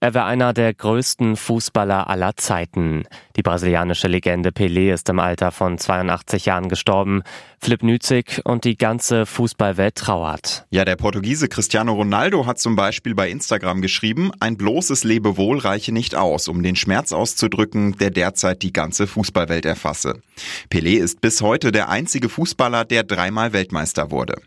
Er 0.00 0.14
war 0.14 0.26
einer 0.26 0.52
der 0.52 0.72
größten 0.72 1.34
Fußballer 1.34 2.08
aller 2.08 2.36
Zeiten. 2.36 3.02
Die 3.34 3.42
brasilianische 3.42 4.06
Legende 4.06 4.50
Pelé 4.50 4.94
ist 4.94 5.08
im 5.08 5.18
Alter 5.18 5.50
von 5.50 5.76
82 5.76 6.46
Jahren 6.46 6.68
gestorben. 6.68 7.22
Flip 7.60 7.82
Nützig 7.82 8.40
und 8.44 8.62
die 8.62 8.76
ganze 8.76 9.26
Fußballwelt 9.26 9.96
trauert. 9.96 10.66
Ja, 10.70 10.84
der 10.84 10.94
Portugiese 10.94 11.48
Cristiano 11.48 11.94
Ronaldo 11.94 12.46
hat 12.46 12.60
zum 12.60 12.76
Beispiel 12.76 13.16
bei 13.16 13.28
Instagram 13.28 13.82
geschrieben, 13.82 14.30
ein 14.38 14.56
bloßes 14.56 15.02
Lebewohl 15.02 15.58
reiche 15.58 15.90
nicht 15.90 16.14
aus, 16.14 16.46
um 16.46 16.62
den 16.62 16.76
Schmerz 16.76 17.12
auszudrücken, 17.12 17.98
der 17.98 18.10
derzeit 18.10 18.62
die 18.62 18.72
ganze 18.72 19.08
Fußballwelt 19.08 19.64
erfasse. 19.64 20.22
Pelé 20.70 20.98
ist 20.98 21.20
bis 21.20 21.42
heute 21.42 21.72
der 21.72 21.88
einzige 21.88 22.28
Fußballer, 22.28 22.84
der 22.84 23.02
dreimal 23.02 23.52
Weltmeister 23.52 24.12
wurde. 24.12 24.40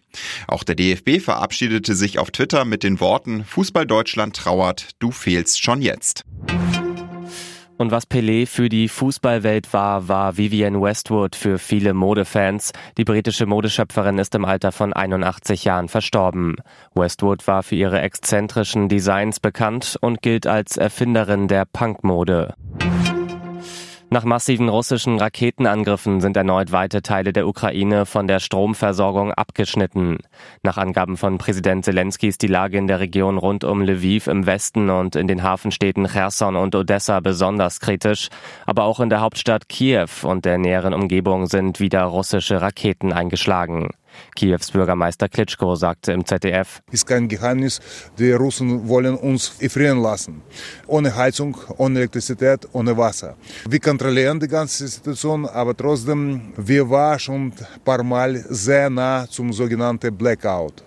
Auch 0.47 0.63
der 0.63 0.75
DFB 0.75 1.21
verabschiedete 1.21 1.95
sich 1.95 2.19
auf 2.19 2.31
Twitter 2.31 2.63
mit 2.63 2.83
den 2.83 3.01
Worten 3.01 3.43
Fußball 3.43 3.85
Deutschland 3.85 4.35
trauert, 4.37 4.89
du 4.99 5.11
fehlst 5.11 5.40
schon 5.49 5.81
jetzt. 5.81 6.23
Und 7.81 7.89
was 7.89 8.07
Pelé 8.07 8.45
für 8.45 8.69
die 8.69 8.87
Fußballwelt 8.87 9.73
war, 9.73 10.07
war 10.07 10.37
Vivienne 10.37 10.79
Westwood 10.79 11.35
für 11.35 11.57
viele 11.57 11.95
Modefans. 11.95 12.73
Die 12.99 13.03
britische 13.03 13.47
Modeschöpferin 13.47 14.19
ist 14.19 14.35
im 14.35 14.45
Alter 14.45 14.71
von 14.71 14.93
81 14.93 15.63
Jahren 15.63 15.87
verstorben. 15.87 16.57
Westwood 16.93 17.47
war 17.47 17.63
für 17.63 17.73
ihre 17.73 17.99
exzentrischen 17.99 18.87
Designs 18.87 19.39
bekannt 19.39 19.97
und 19.99 20.21
gilt 20.21 20.45
als 20.45 20.77
Erfinderin 20.77 21.47
der 21.47 21.65
Punkmode. 21.65 22.53
Nach 24.13 24.25
massiven 24.25 24.67
russischen 24.67 25.19
Raketenangriffen 25.19 26.19
sind 26.19 26.35
erneut 26.35 26.73
weite 26.73 27.01
Teile 27.01 27.31
der 27.31 27.47
Ukraine 27.47 28.05
von 28.05 28.27
der 28.27 28.41
Stromversorgung 28.41 29.31
abgeschnitten. 29.31 30.17
Nach 30.63 30.75
Angaben 30.77 31.15
von 31.15 31.37
Präsident 31.37 31.85
Zelensky 31.85 32.27
ist 32.27 32.41
die 32.41 32.47
Lage 32.47 32.77
in 32.77 32.87
der 32.87 32.99
Region 32.99 33.37
rund 33.37 33.63
um 33.63 33.81
Lviv 33.81 34.27
im 34.27 34.45
Westen 34.45 34.89
und 34.89 35.15
in 35.15 35.27
den 35.27 35.43
Hafenstädten 35.43 36.07
Cherson 36.07 36.57
und 36.57 36.75
Odessa 36.75 37.21
besonders 37.21 37.79
kritisch. 37.79 38.27
Aber 38.65 38.83
auch 38.83 38.99
in 38.99 39.09
der 39.09 39.21
Hauptstadt 39.21 39.69
Kiew 39.69 40.09
und 40.23 40.43
der 40.43 40.57
näheren 40.57 40.93
Umgebung 40.93 41.45
sind 41.45 41.79
wieder 41.79 42.03
russische 42.03 42.61
Raketen 42.61 43.13
eingeschlagen. 43.13 43.91
Kiews 44.35 44.71
Bürgermeister 44.71 45.27
Klitschko 45.29 45.75
sagte 45.75 46.13
im 46.13 46.25
ZDF. 46.25 46.81
Ist 46.91 47.05
kein 47.05 47.27
Geheimnis, 47.27 47.79
die 48.17 48.31
Russen 48.31 48.87
wollen 48.87 49.15
uns 49.15 49.55
erfrieren 49.59 50.01
lassen. 50.01 50.41
Ohne 50.87 51.15
Heizung, 51.15 51.57
ohne 51.77 51.99
Elektrizität, 51.99 52.67
ohne 52.73 52.95
Wasser. 52.95 53.35
Wir 53.67 53.79
kontrollieren 53.79 54.39
die 54.39 54.47
ganze 54.47 54.87
Situation, 54.87 55.45
aber 55.45 55.75
trotzdem, 55.75 56.53
wir 56.57 56.89
waren 56.89 57.19
schon 57.19 57.41
ein 57.41 57.81
paar 57.83 58.03
Mal 58.03 58.35
sehr 58.49 58.89
nah 58.89 59.27
zum 59.27 59.51
sogenannten 59.53 60.15
Blackout. 60.15 60.83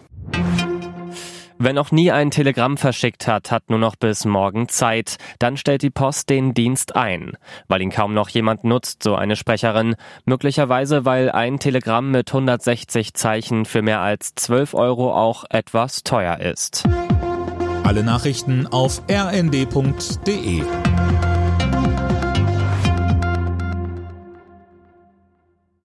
Wer 1.58 1.72
noch 1.72 1.92
nie 1.92 2.10
ein 2.10 2.30
Telegramm 2.30 2.76
verschickt 2.76 3.28
hat, 3.28 3.50
hat 3.50 3.70
nur 3.70 3.78
noch 3.78 3.94
bis 3.94 4.24
morgen 4.24 4.68
Zeit. 4.68 5.16
Dann 5.38 5.56
stellt 5.56 5.82
die 5.82 5.90
Post 5.90 6.28
den 6.28 6.52
Dienst 6.52 6.96
ein. 6.96 7.36
Weil 7.68 7.82
ihn 7.82 7.90
kaum 7.90 8.12
noch 8.12 8.28
jemand 8.28 8.64
nutzt, 8.64 9.04
so 9.04 9.14
eine 9.14 9.36
Sprecherin. 9.36 9.94
Möglicherweise, 10.24 11.04
weil 11.04 11.30
ein 11.30 11.60
Telegramm 11.60 12.10
mit 12.10 12.30
160 12.30 13.14
Zeichen 13.14 13.66
für 13.66 13.82
mehr 13.82 14.00
als 14.00 14.34
12 14.34 14.74
Euro 14.74 15.14
auch 15.14 15.44
etwas 15.48 16.02
teuer 16.02 16.40
ist. 16.40 16.84
Alle 17.84 18.02
Nachrichten 18.02 18.66
auf 18.66 19.02
rnd.de 19.08 20.62